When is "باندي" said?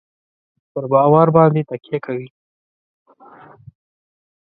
1.35-1.61